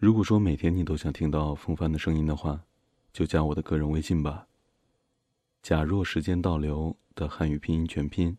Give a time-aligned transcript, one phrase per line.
[0.00, 2.64] 如果说每天你都想听到风帆的声音的话，
[3.12, 4.46] 就加我的个人微信吧。
[5.62, 8.38] 假若时间倒流的汉语拼音全拼，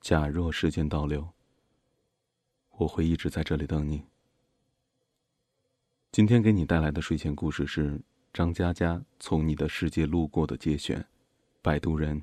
[0.00, 1.28] 假若时间倒流，
[2.78, 4.02] 我会一直在这里等你。
[6.10, 8.00] 今天给你带来的睡前故事是
[8.32, 11.06] 张嘉佳从你的世界路过的节选，
[11.60, 12.22] 摆渡人。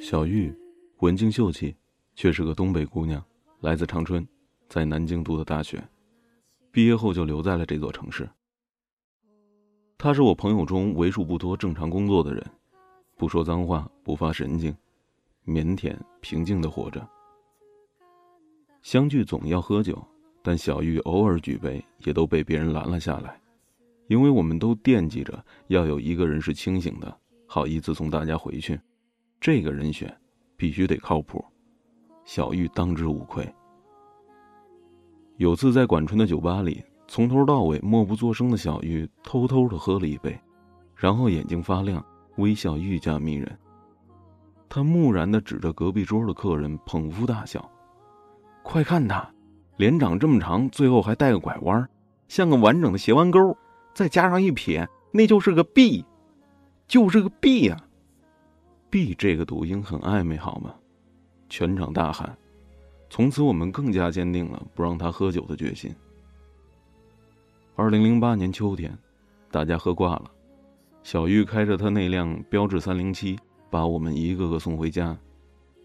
[0.00, 0.52] 小玉，
[0.98, 1.72] 文静秀气，
[2.16, 3.24] 却是个东北姑娘，
[3.60, 4.26] 来自长春，
[4.68, 5.80] 在南京读的大学，
[6.72, 8.28] 毕业后就留在了这座城市。
[9.96, 12.44] 她是我朋友中为数不多正常工作的人，
[13.16, 14.76] 不说脏话，不发神经，
[15.46, 17.08] 腼腆平静的活着。
[18.82, 20.04] 相聚总要喝酒，
[20.42, 23.40] 但小玉偶尔举杯，也都被别人拦了下来，
[24.06, 28.78] 因为我们都惦记着要有一个人是清醒的，好意思送大家回去。
[29.40, 30.14] 这个人选
[30.56, 31.44] 必须得靠谱，
[32.24, 33.46] 小玉当之无愧。
[35.36, 40.38] 有次在管春的酒吧里，从头到尾默不作声的小玉偷偷的喝了一杯，
[40.94, 42.04] 然后眼睛发亮，
[42.36, 43.58] 微笑愈加迷人。
[44.68, 47.70] 他木然的指着隔壁桌的客人，捧腹大笑
[48.62, 49.28] ：“快看他，
[49.76, 51.88] 脸长这么长，最后还带个拐弯，
[52.28, 53.56] 像个完整的斜弯钩，
[53.94, 56.04] 再加上一撇，那就是个 B，
[56.88, 57.80] 就是个 B 呀！”
[58.90, 60.74] B 这个读音很暧昧，好吗？
[61.48, 62.36] 全场大喊。
[63.08, 65.94] 从此，我们更加坚定了不让他喝酒的决心。
[67.76, 68.96] 二零零八年秋天，
[69.50, 70.30] 大家喝挂了，
[71.02, 73.38] 小玉开着他那辆标致三零七，
[73.70, 75.16] 把我们一个个送回家。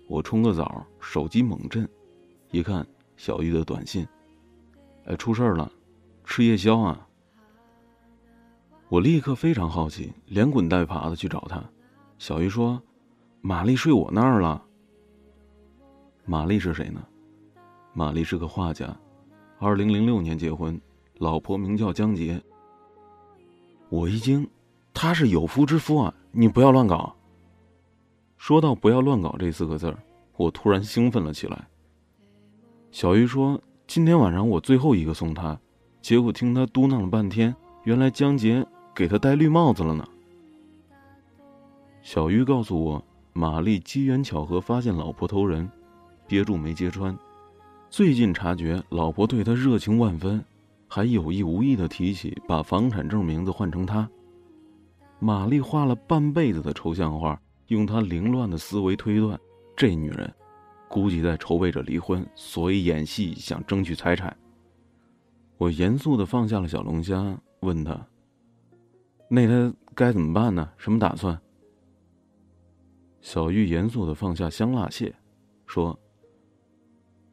[0.07, 1.87] 我冲个澡，手机猛震，
[2.49, 4.07] 一看小玉的短信
[5.05, 5.71] ：“哎，出事了，
[6.23, 7.07] 吃夜宵啊！”
[8.89, 11.63] 我立刻非常好奇，连滚带爬的去找他。
[12.17, 12.81] 小鱼说。
[13.41, 14.61] 玛丽睡我那儿了。
[16.25, 17.01] 玛丽是谁呢？
[17.93, 18.93] 玛丽是个画家，
[19.59, 20.77] 二零零六年结婚，
[21.19, 22.41] 老婆名叫江杰。
[23.87, 24.45] 我一惊，
[24.93, 26.13] 他是有夫之妇啊！
[26.33, 27.15] 你不要乱搞。
[28.35, 29.97] 说到“不要乱搞”这四个字儿，
[30.35, 31.65] 我突然兴奋了起来。
[32.91, 33.57] 小鱼说
[33.87, 35.57] ：“今天晚上我最后一个送她，
[36.01, 37.55] 结果听她嘟囔了半天，
[37.85, 38.67] 原来江杰
[38.99, 40.05] 给他戴绿帽子了呢。”
[42.03, 43.01] 小玉告诉我。
[43.31, 45.69] 玛丽机缘巧合发现老婆偷人，
[46.27, 47.17] 憋住没揭穿。
[47.89, 50.43] 最近察觉老婆对他热情万分，
[50.89, 54.09] 还有意无意的提起把房产证名字换成他。
[55.19, 59.39] 玛丽画了半辈子的抽象画，用她凌乱的思维推断，
[59.77, 60.29] 这女人
[60.89, 64.35] 估计在筹备着离婚，所以演戏想争取财产。
[65.57, 68.05] 我严肃的放下了小龙虾，问他
[69.29, 70.69] ：“那他该怎么办呢？
[70.75, 71.39] 什么打算？”
[73.21, 75.13] 小玉严肃的放下香辣蟹，
[75.65, 75.97] 说：“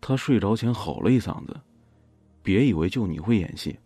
[0.01, 1.57] 他睡着前吼了一嗓子，
[2.43, 3.79] 别以为就你会演戏，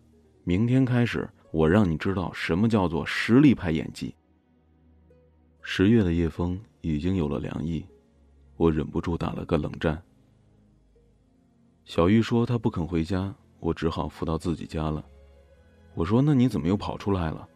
[0.45, 4.15] 明天开始我让你知道什么叫做实力派演技。”
[5.63, 7.85] 十月的夜风已经有了凉意，
[8.57, 10.03] 我忍不住打了个冷战。
[11.85, 15.05] 小玉说她不肯回家，我只好扶到自己家了。
[15.95, 17.47] 我说：“那你怎么又跑出来了？”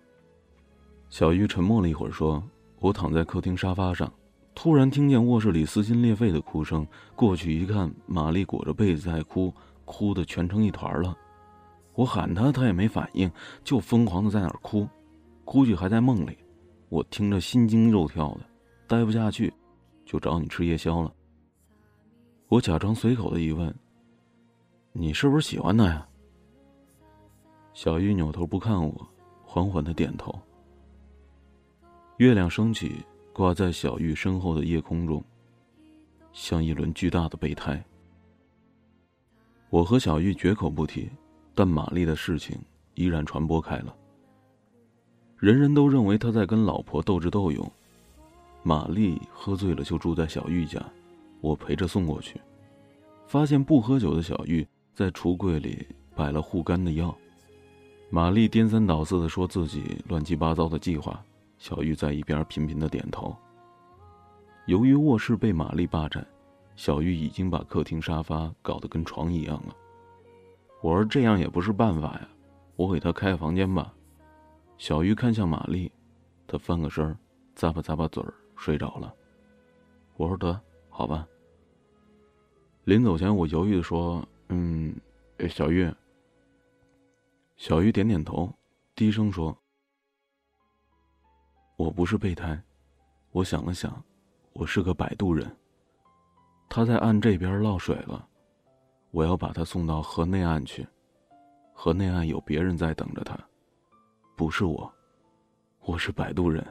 [1.14, 2.42] 小玉沉默了一会儿，说
[2.82, 4.12] ：“我躺在客厅沙发上。”
[4.52, 9.54] 突然听见卧室里撕心裂肺的哭声，过去一看，玛丽裹着被子在哭，
[9.84, 11.16] 哭得全成一团了。
[11.94, 13.30] 我喊她，她也没反应，
[13.62, 14.88] 就疯狂的在那儿哭，
[15.44, 16.36] 估计还在梦里。
[16.88, 18.40] 我听着心惊肉跳的，
[18.88, 19.54] 待不下去，
[20.04, 21.14] 就找你吃夜宵了。
[22.48, 23.72] 我假装随口的一问
[24.90, 26.04] ：“你是不是喜欢他呀？”
[27.72, 29.08] 小玉扭头不看我，
[29.44, 30.36] 缓缓的点头。
[32.18, 33.04] 月亮升起。
[33.34, 35.20] 挂在小玉身后的夜空中，
[36.32, 37.84] 像一轮巨大的备胎。
[39.70, 41.10] 我和小玉绝口不提，
[41.52, 42.56] 但玛丽的事情
[42.94, 43.92] 依然传播开了。
[45.36, 47.68] 人人都认为他在跟老婆斗智斗勇。
[48.62, 50.80] 玛丽喝醉了就住在小玉家，
[51.40, 52.40] 我陪着送过去，
[53.26, 55.84] 发现不喝酒的小玉在橱柜里
[56.14, 57.12] 摆了护肝的药。
[58.10, 61.20] 玛丽颠三倒四的说自己乱七八糟的计划。
[61.64, 63.34] 小玉在一边频频的点头。
[64.66, 66.22] 由于卧室被玛丽霸占，
[66.76, 69.74] 小玉已经把客厅沙发搞得跟床一样了。
[70.82, 72.28] 我说这样也不是办法呀，
[72.76, 73.94] 我给她开个房间吧。
[74.76, 75.90] 小玉看向玛丽，
[76.46, 77.16] 她翻个身，
[77.56, 79.14] 咂巴咂巴嘴儿，睡着了。
[80.18, 81.26] 我说得好吧。
[82.84, 84.94] 临走前，我犹豫的说：“嗯，
[85.48, 85.90] 小玉。”
[87.56, 88.52] 小玉点点头，
[88.94, 89.56] 低声说。
[91.76, 92.60] 我不是备胎。
[93.32, 94.02] 我想了想，
[94.52, 95.54] 我是个摆渡人。
[96.68, 98.28] 他在岸这边落水了，
[99.10, 100.86] 我要把他送到河内岸去。
[101.72, 103.36] 河内岸有别人在等着他，
[104.36, 104.92] 不是我，
[105.80, 106.64] 我是摆渡人。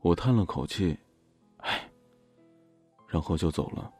[0.00, 0.96] 我叹了口气，
[1.58, 1.90] 唉，
[3.08, 3.92] 然后就走了。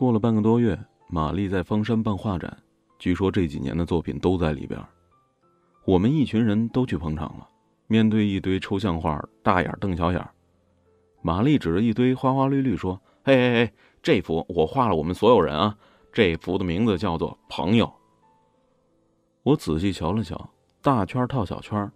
[0.00, 2.56] 过了半个多月，玛丽在方山办画展，
[2.98, 4.82] 据说这几年的作品都在里边。
[5.84, 7.46] 我们一群人都去捧场了，
[7.86, 10.26] 面对一堆抽象画，大眼瞪小眼。
[11.20, 15.76] 玛丽指着一堆花花绿绿说：“嘿嘿嘿，这幅我画了，我们所有人啊，
[16.10, 17.92] 这幅的名字叫做‘朋友’。”
[19.44, 20.50] 我仔细瞧了瞧，
[20.80, 21.92] 大圈套小圈，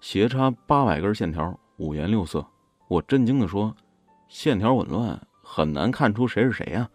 [0.00, 2.44] 斜插八百根线条，五颜六色。
[2.88, 3.72] 我震惊的说
[4.26, 6.90] ：“线条紊乱，很难看出谁是谁呀。”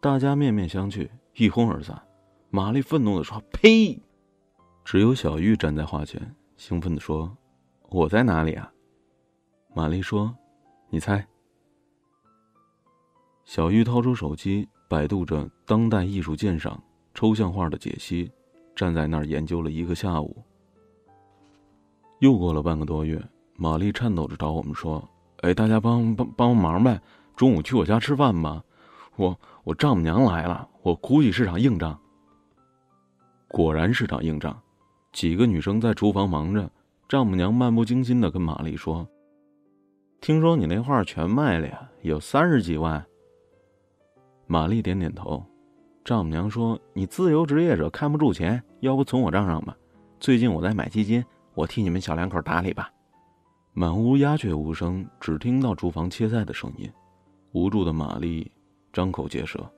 [0.00, 2.00] 大家面面相觑，一哄而散。
[2.50, 4.00] 玛丽愤怒的说：“呸！”
[4.84, 7.36] 只有小玉站在画前，兴奋的说
[7.90, 8.72] ：“我在哪里啊？”
[9.74, 10.32] 玛丽说
[10.88, 11.26] ：“你猜。”
[13.44, 16.80] 小玉掏出手机，百度着当代艺术鉴赏、
[17.12, 18.30] 抽象画的解析，
[18.76, 20.36] 站在那儿研究了一个下午。
[22.20, 23.20] 又过了半个多月，
[23.56, 25.06] 玛丽颤抖着找我们说
[25.42, 27.00] ：“哎，大家帮帮帮忙呗，
[27.34, 28.62] 中午去我家吃饭吧。”
[29.16, 29.36] 我
[29.68, 32.00] 我丈母娘来了，我估计是场硬仗。
[33.48, 34.58] 果然是场硬仗，
[35.12, 36.70] 几个女生在厨房忙着，
[37.06, 39.06] 丈母娘漫不经心的跟玛丽说
[40.22, 43.04] ：“听说你那画全卖了呀，有三十几万。”
[44.48, 45.44] 玛丽点点头，
[46.02, 49.76] 丈母娘说：“你自由职业者看不住钱，要不存我账上吧？
[50.18, 51.22] 最近我在买基金，
[51.52, 52.90] 我替你们小两口打理吧。”
[53.76, 56.90] 满屋鸦雀无声，只听到厨房切菜的声音，
[57.52, 58.50] 无助的玛丽。
[58.92, 59.68] 张口结舌。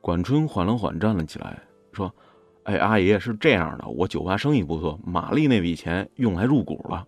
[0.00, 1.60] 管春缓了缓，站了起来，
[1.92, 2.14] 说
[2.62, 7.06] ：“哎，阿姨是这样的，我酒吧生意不错，玛丽那笔钱用来入股了。”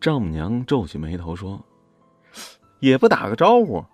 [0.00, 1.62] 丈母娘皱起眉头说
[2.80, 3.84] ：“也不打个招呼，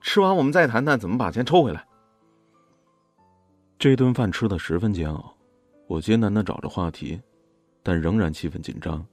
[0.00, 1.86] 吃完我们再谈谈怎么把钱抽回来。”
[3.78, 5.34] 这顿饭吃的十分煎熬，
[5.86, 7.20] 我艰难的找着话题，
[7.82, 9.06] 但仍然气氛紧张。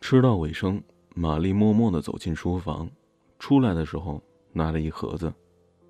[0.00, 0.82] 吃到尾声，
[1.14, 2.88] 玛丽默默的走进书房，
[3.38, 4.22] 出来的时候。
[4.54, 5.34] 拿了一盒子，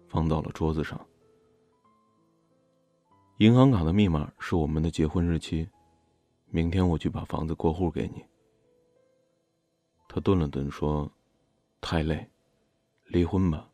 [0.09, 0.99] 放到了桌子上。
[3.39, 5.69] 银行卡的密码是我们的结婚日期，
[6.47, 8.25] 明天我去把房子过户给你。
[10.09, 11.11] 他顿了顿说
[11.83, 12.27] ：“太累，
[13.05, 13.69] 离婚吧，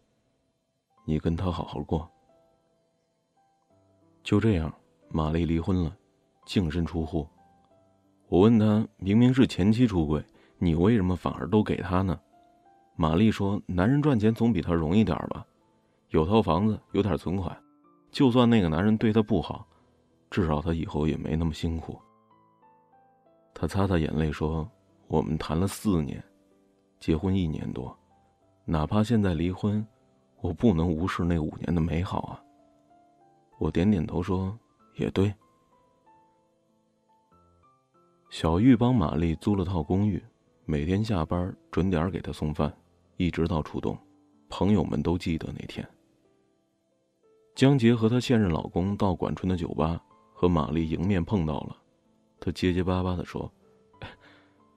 [1.04, 2.10] 你跟他好好过。”
[4.24, 4.74] 就这样，
[5.08, 5.96] 玛丽离婚了，
[6.46, 7.28] 净身出户。
[8.28, 10.24] 我问他：“明明是前妻出轨，
[10.58, 12.20] 你为什么反而都给他呢？”
[13.00, 15.46] 玛丽说：“男人赚钱总比她容易点吧，
[16.10, 17.58] 有套房子，有点存款，
[18.10, 19.66] 就算那个男人对她不好，
[20.30, 21.98] 至少他以后也没那么辛苦。”
[23.54, 24.70] 他擦擦眼泪说
[25.08, 26.22] ：“我们谈了四年，
[26.98, 27.98] 结婚一年多，
[28.66, 29.82] 哪怕现在离婚，
[30.42, 32.44] 我不能无视那五年的美好啊。”
[33.56, 34.54] 我点点头说
[34.96, 35.32] ：“也对。”
[38.28, 40.22] 小玉帮玛丽租了套公寓，
[40.66, 42.70] 每天下班准点给她送饭。
[43.20, 43.94] 一直到初冬，
[44.48, 45.86] 朋友们都记得那天。
[47.54, 51.76] 江杰和她现任老公到管春的酒吧，和玛丽迎面碰到了。
[52.40, 53.52] 他结结巴巴的说：“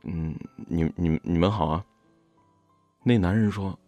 [0.03, 0.35] 嗯，
[0.67, 1.85] 你、你、你们好啊。”
[3.01, 3.79] 那男人说：“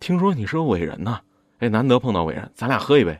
[0.00, 1.20] 听说你是个伟人呐，
[1.58, 3.16] 哎，难得碰到伟人，咱俩喝一杯。”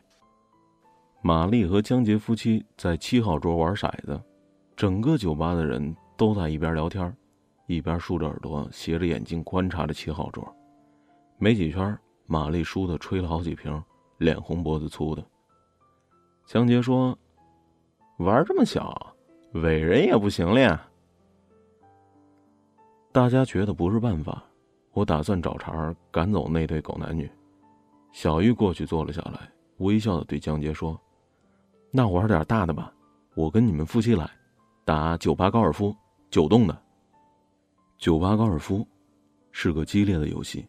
[1.23, 4.21] 玛丽和江杰夫妻在七号桌玩骰子，
[4.75, 7.15] 整个酒吧的人都在一边聊天。
[7.75, 10.45] 一边竖着耳朵，斜着眼睛观察着七号桌，
[11.37, 13.81] 没几圈，玛丽输的吹了好几瓶，
[14.17, 15.25] 脸红脖子粗的。
[16.45, 17.17] 江杰说
[18.19, 19.15] ：“玩这么小，
[19.53, 20.85] 伟人也不行了呀。”
[23.13, 24.43] 大家觉得不是办法，
[24.91, 27.29] 我打算找茬赶走那对狗男女。
[28.11, 30.99] 小玉过去坐了下来，微笑的对江杰说
[31.89, 32.93] ：“那玩点大的吧，
[33.33, 34.29] 我跟你们夫妻来，
[34.83, 35.95] 打酒吧高尔夫，
[36.29, 36.77] 九洞的。”
[38.01, 38.83] 酒吧高尔夫
[39.51, 40.65] 是个激烈的游戏。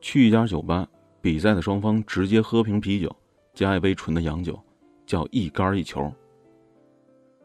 [0.00, 0.88] 去一家酒吧，
[1.20, 3.14] 比赛的双方直接喝瓶啤酒，
[3.52, 4.58] 加一杯纯的洋酒，
[5.04, 6.10] 叫一杆一球。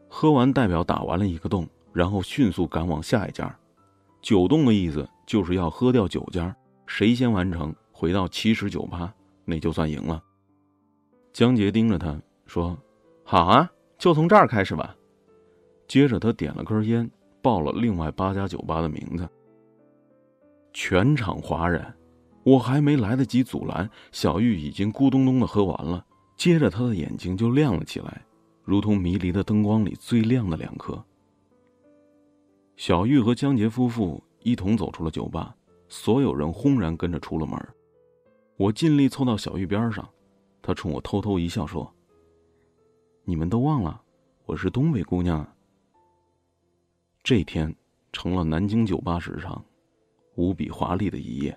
[0.07, 3.53] 喝完代表打完了一个洞，然后迅速赶往下一家。
[4.21, 6.55] 九洞的意思就是要喝掉九家，
[6.88, 10.23] 谁先完成回到七十酒吧，那就算赢了。
[11.33, 12.77] 江杰盯着他说
[13.25, 14.95] ：“好啊，就从这儿开始吧。”
[15.89, 17.11] 接着他点了根烟。
[17.41, 19.27] 报了另外八家酒吧的名字，
[20.74, 21.93] 全场哗然，
[22.43, 26.05] 我还没来得及阻拦，小玉已经咕咚咚的喝完了。
[26.36, 28.25] 接着，他的眼睛就亮了起来，
[28.63, 31.03] 如同迷离的灯光里最亮的两颗。
[32.77, 35.53] 小玉和江杰夫妇一同走出了酒吧，
[35.89, 37.60] 所有人轰然跟着出了门。
[38.55, 40.08] 我尽力凑到小玉边上，
[40.62, 41.93] 他冲我偷偷一笑说
[43.25, 44.01] ：“你们都忘了，
[44.46, 45.46] 我是东北姑娘。”
[47.29, 47.71] 这天
[48.12, 49.63] 成了南京酒吧史上
[50.33, 51.55] 无比华丽的一夜。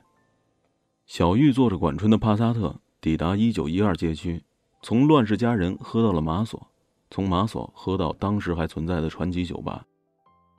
[1.06, 4.44] 小玉坐着管春的帕萨特抵达一九一二街区。
[4.82, 6.60] 从乱世佳人喝到了马索，
[7.08, 9.82] 从马索喝到当时还存在的传奇酒吧，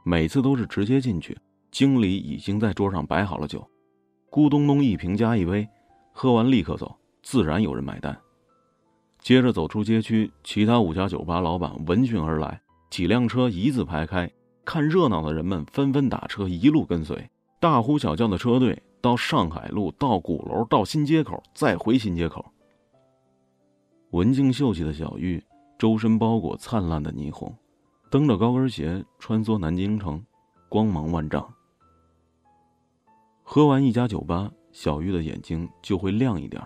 [0.04, 1.38] 每次都是直接进去，
[1.70, 3.64] 经理已经在桌上摆好了酒，
[4.32, 5.70] 咕咚咚一瓶加一杯，
[6.12, 8.20] 喝完立刻走，自然有人买单。
[9.20, 14.28] 接着走出街区，其他五家酒吧老板闻讯而来，几辆车一字排开，
[14.66, 17.30] 看热闹的人们纷纷打车一路跟随，
[17.60, 22.46] 大呼小叫的车队到上海路，到鼓楼，到新街口，再回新街口。
[24.12, 25.44] 文静秀气的小玉，
[25.78, 27.54] 周身包裹灿烂的霓虹，
[28.10, 30.24] 蹬着高跟鞋穿梭南京城，
[30.70, 31.52] 光芒万丈。
[33.42, 36.62] 喝完一家酒吧，小玉的眼睛就会亮一点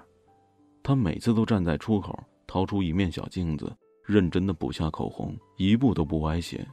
[0.84, 3.76] 她每次都站在出口，掏出一面小镜子，
[4.06, 6.66] 认真的补下口红，一步都不歪斜，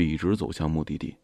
[0.00, 1.14] 笔直走向目的地。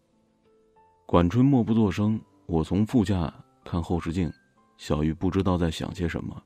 [1.07, 3.33] 管春默不作声，我从副驾
[3.65, 4.31] 看后视镜，
[4.77, 6.43] 小玉不知道在想些什么。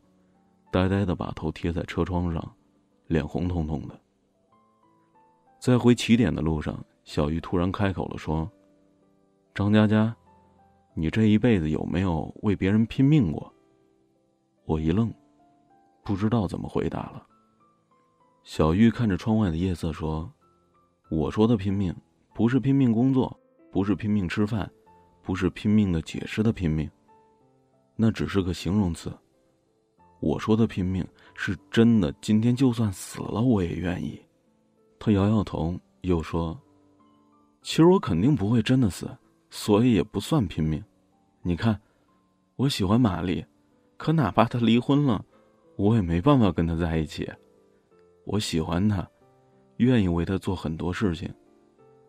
[0.71, 2.55] 呆呆的把头贴在车窗上，
[3.09, 4.01] 脸红彤彤的。
[5.59, 8.49] 在回起点的路上，小玉突然开口了，说
[9.53, 10.15] ：“张佳佳，
[10.95, 13.53] 你这一辈子有没有为别人拼命过？”
[14.67, 15.13] 我一愣，
[16.05, 17.27] 不知道怎么回答了。
[18.45, 20.33] 小玉看着窗外的夜色说
[21.11, 21.93] ：“我说的拼命，
[22.33, 23.39] 不是拼命工作，
[23.71, 24.71] 不是拼命吃饭，
[25.23, 26.91] 不是拼命的解释的拼命，
[27.97, 29.13] 那只是个形容词。”
[30.21, 34.21] 我说的拼命是真的，今天就算死了我也愿意。
[34.99, 36.61] 他摇摇头，又说
[37.63, 39.09] ：“其实我肯定不会真的死，
[39.49, 40.85] 所以也不算拼命。
[41.41, 41.81] 你看，
[42.57, 43.43] 我喜欢玛丽，
[43.97, 45.25] 可哪怕她离婚了，
[45.77, 47.27] 我也没办法跟她在一起。
[48.27, 49.09] 我喜欢她，
[49.79, 51.33] 愿意为她做很多事情。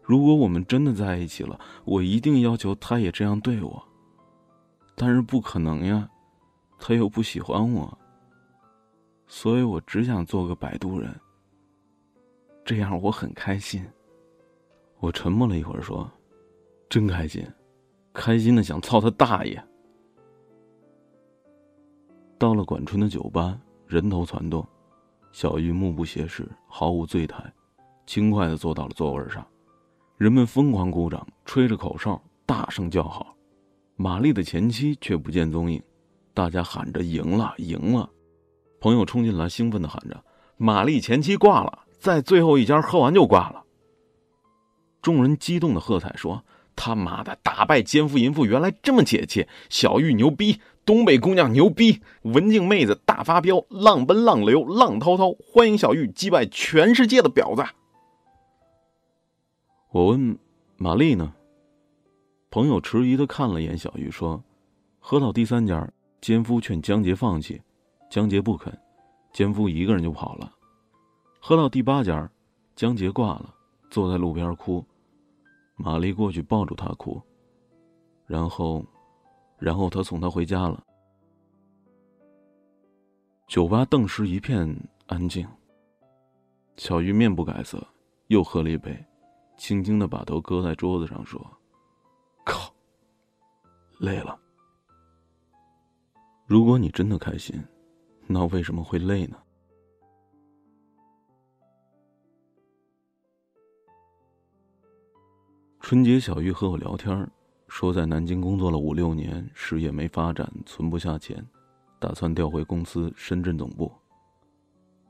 [0.01, 3.81] 如果我们真的在一起了，我一定要求他也这样对我。
[4.95, 6.09] 但是不可能呀，
[6.79, 7.97] 他又不喜欢我。”
[9.27, 11.09] 所以我只想做个摆渡人。
[12.65, 13.85] 这样我很开心。
[14.99, 16.09] 我沉默了一会儿，说
[16.89, 17.43] ：“真开心，
[18.13, 19.63] 开心的想操他大爷。”
[22.37, 24.67] 到了管春的酒吧，人头攒动，
[25.31, 27.51] 小玉目不斜视，毫无醉态，
[28.05, 29.45] 轻快的坐到了座位上。
[30.21, 33.35] 人们疯狂鼓掌，吹着口哨，大声叫好。
[33.95, 35.81] 玛丽的前妻却不见踪影，
[36.31, 38.07] 大家喊着：“赢了，赢了！”
[38.79, 40.23] 朋友冲进来，兴奋的喊着
[40.57, 43.63] ：“玛丽前妻挂了，在最后一家喝完就挂了。”
[45.01, 46.45] 众人激动的喝彩说
[46.77, 49.47] ：“他妈的，打败奸夫淫妇原来这么解气！
[49.69, 57.65] 小玉牛逼，东北姑娘牛逼，文静妹子大发飙，浪奔浪流浪滔滔，欢迎小玉击败全世界的婊子。”
[59.91, 60.37] 我问
[60.77, 61.33] ：“玛丽呢？”
[62.49, 64.41] 朋友迟疑的看了眼小玉，说
[64.99, 65.89] ：“喝到第三家，
[66.21, 67.61] 奸夫劝江杰放弃。”
[68.09, 68.77] 江杰不肯，
[69.31, 70.53] 奸夫一个人就跑了。
[71.39, 72.29] 喝到第八家，
[72.75, 73.53] 江杰挂了，
[73.89, 74.85] 坐在路边哭。
[75.75, 77.21] 玛丽过去抱住他哭。
[78.25, 78.85] 然后，
[79.57, 80.81] 然后他送他回家了。
[83.47, 84.73] 酒吧顿时一片
[85.07, 85.45] 安静。
[86.77, 87.85] 小玉面不改色，
[88.27, 89.05] 又喝了一杯，
[89.61, 91.39] 轻轻的把头搁在桌子上说
[92.43, 92.73] ：“靠，
[93.99, 94.35] 累了。
[96.47, 97.63] 如果你真的开心。”
[98.25, 99.37] 那为什么会累呢？
[105.79, 107.29] 春节，小玉和我聊天，
[107.67, 111.45] 说在南京工作了五六年，事业没发展，存不下钱，
[111.99, 113.91] 打算调回公司深圳总部。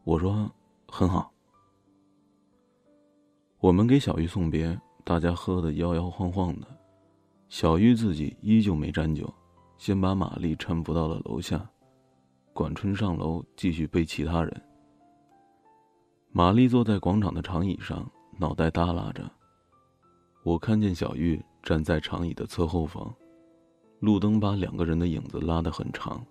[0.04, 0.52] 我说
[0.90, 1.31] 很好。
[3.62, 6.66] 我们给小玉送别，大家喝得摇摇晃晃的，
[7.48, 9.32] 小玉自己依旧没沾酒，
[9.78, 11.64] 先把玛丽搀扶到了楼下。
[12.54, 14.62] 管春上楼继续背其他人。
[16.32, 18.04] 玛丽坐在广场的长椅上，
[18.40, 19.32] 脑袋耷拉着。
[20.42, 23.14] 我看见小玉站在长椅的侧后方，
[24.00, 26.26] 路灯把两个人的影子拉得很长。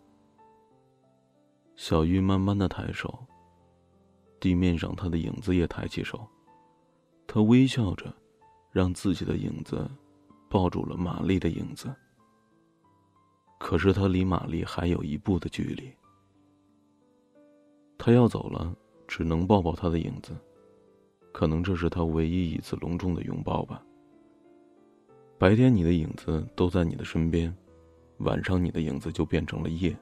[1.76, 3.16] 小玉慢慢的抬手，
[4.40, 6.26] 地面上她的影子也抬起手，
[7.32, 8.12] 他微笑着，
[8.72, 9.88] 让自己的影子
[10.48, 11.94] 抱住了玛丽的影子。
[13.56, 15.94] 可是他离玛丽还有一步的距离。
[17.96, 18.74] 他要走了，
[19.06, 20.36] 只能抱抱他的影子，
[21.30, 23.80] 可能这是他唯一一次隆重的拥抱吧。
[25.38, 27.56] 白天你的影子都在你的身边，
[28.18, 29.96] 晚上你的影子就变成了夜，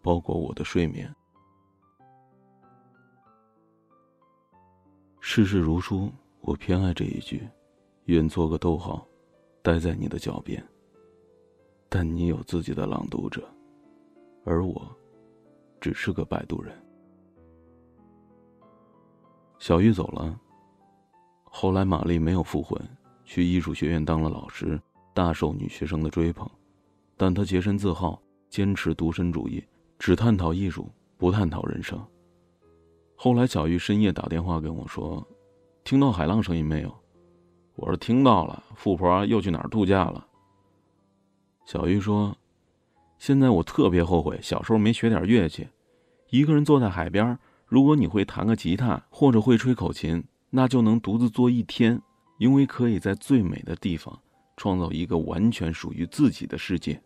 [0.00, 1.12] 包裹我的睡眠。
[5.18, 6.12] 世事如书，
[6.46, 7.48] 我偏爱这一句，
[8.04, 9.06] 愿做个逗号，
[9.62, 10.62] 待在你的脚边。
[11.88, 13.48] 但你有自己的朗读者，
[14.44, 14.86] 而我，
[15.80, 16.74] 只是个摆渡人。
[19.58, 20.38] 小玉走了。
[21.44, 22.78] 后来玛丽没有复婚，
[23.24, 24.78] 去艺术学院当了老师，
[25.14, 26.46] 大受女学生的追捧。
[27.16, 28.20] 但她洁身自好，
[28.50, 29.64] 坚持独身主义，
[29.98, 31.98] 只探讨艺术，不探讨人生。
[33.14, 35.26] 后来小玉深夜打电话跟我说
[35.84, 36.92] ：“听到海浪声音没有？”
[37.76, 40.26] 我说：“听到了。”富婆又去哪儿度假了？
[41.66, 42.36] 小玉说
[43.18, 45.68] ：“现在我特别后悔小时候没学点乐器。
[46.30, 52.00] 一个人坐在海边，如果你会弹个吉他或者会吹口琴，那就能独自坐一天，
[52.38, 54.18] 因为可以在最美的地方
[54.56, 57.00] 创造一个完全属于自己的世界。”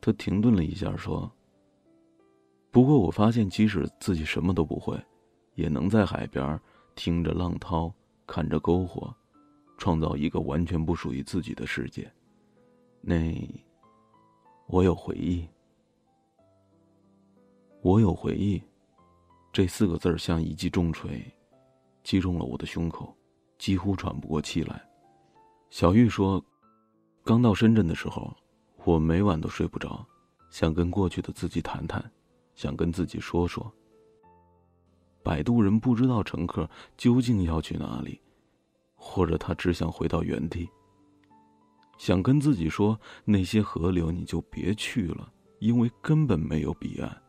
[0.00, 1.30] 他停顿了一下说
[2.70, 4.98] ：“不过我发现，即使自己什么都不会，
[5.54, 6.58] 也能在海边
[6.94, 7.92] 听着浪涛，
[8.26, 9.14] 看着篝火，
[9.78, 12.10] 创造一个完全不属于自己的世界。”
[13.02, 13.48] 那，
[14.66, 15.48] 我有回忆。
[17.82, 18.62] 我有回忆，
[19.52, 21.24] 这四个字像一记重锤，
[22.04, 23.16] 击中了我的胸口，
[23.56, 24.86] 几乎喘不过气来。
[25.70, 26.44] 小玉说
[27.24, 28.36] ：“刚到深圳的时候，
[28.84, 30.06] 我每晚都睡不着，
[30.50, 32.04] 想跟过去的自己谈谈，
[32.54, 33.72] 想跟自己说说。
[35.22, 38.20] 摆渡人不知道乘客究竟要去哪里，
[38.94, 40.68] 或者他只想回到原地。”
[41.98, 47.22] 想跟自己说，那些河流你就别去了，因为根本没有彼岸。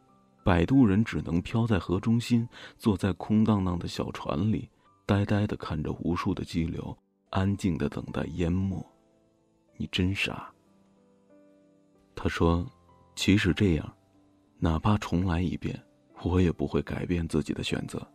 [0.45, 4.69] 摆渡人只能漂在河中心，坐在空荡荡的小船里，
[5.05, 6.97] 呆呆的看着无数的激流，
[7.31, 8.81] 安静的等待淹没。
[9.75, 10.49] 你真傻。
[12.15, 12.65] 他说
[13.13, 13.93] ：“即使这样，
[14.57, 15.77] 哪怕重来一遍，
[16.23, 18.05] 我也不会改变自己的选择。”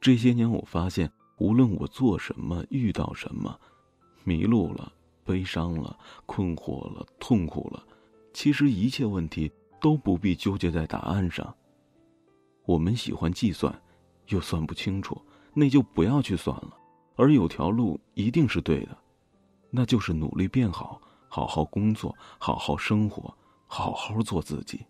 [0.00, 3.58] 这些年，我发现，无论我做什么，遇到什么，
[4.24, 4.92] 迷路了。
[5.24, 7.84] 悲伤了，困惑了，痛苦了，
[8.32, 11.54] 其实一切问题都不必纠结在答案上。
[12.64, 13.78] 我们喜欢计算，
[14.28, 15.20] 又算不清楚，
[15.52, 16.74] 那就不要去算了。
[17.16, 18.96] 而有条路一定是对的，
[19.68, 20.98] 那就是努力变好，
[21.28, 24.80] 好好工作，好好生活，好好做自己。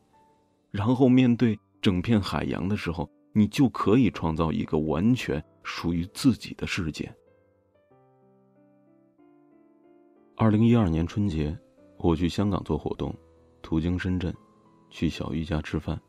[0.71, 7.13] 然后面对整片海洋的时候，你就可以创造一个完全属于自己的世界。
[10.37, 11.57] 二零一二年春节，
[11.99, 13.15] 我去香港做活动，
[13.63, 14.35] 途经深圳，
[14.91, 16.01] 去小玉家吃饭。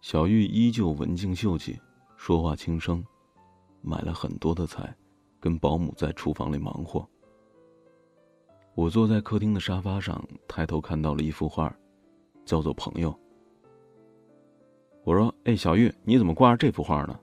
[0.00, 1.78] 小玉依旧文静秀气，
[2.16, 3.04] 说话轻声，
[3.80, 4.94] 买了很多的菜，
[5.40, 7.08] 跟保姆在厨房里忙活。
[8.74, 11.74] 我坐在客厅的沙发上，抬头看到了一幅画，
[12.44, 13.10] 叫做《朋友》。
[15.06, 17.16] 我说：“哎，小玉，你怎么挂着这幅画呢？”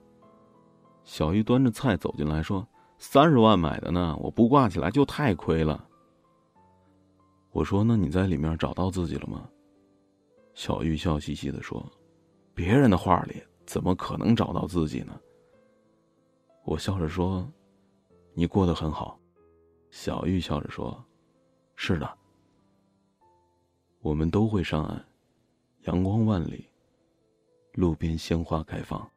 [1.04, 2.66] 小玉端着菜走进来说。
[2.98, 5.86] 三十万买的呢，我不挂起来就太亏了。
[7.52, 9.50] 我说：“那你在里面找到自己了吗？”
[10.56, 11.86] 小玉笑嘻嘻的说
[12.56, 15.20] ：“别人的画里怎么可能找到自己呢？”
[16.64, 17.46] 我笑着说
[18.34, 19.20] ：“你过得很好。”
[19.92, 21.04] 小玉笑着说
[21.76, 22.10] ：“是的。”
[24.00, 25.06] 我们都会上岸，
[25.82, 26.70] 阳光万里，
[27.74, 29.13] 路边鲜花开放。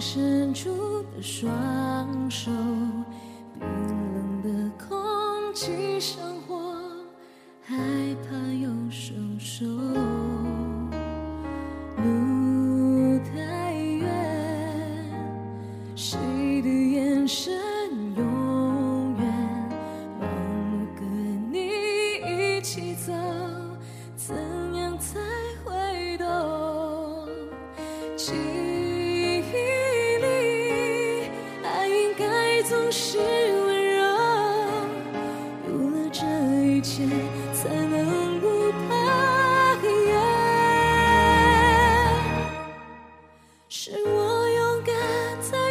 [0.00, 2.50] 伸出的双手，
[3.54, 4.96] 冰冷的空
[5.52, 6.18] 气像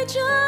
[0.08, 0.47] 这